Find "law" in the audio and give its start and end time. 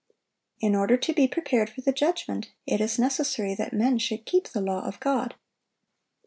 4.59-4.83